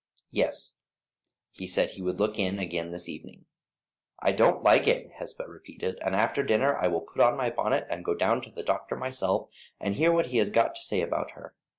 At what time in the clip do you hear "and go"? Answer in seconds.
7.87-8.15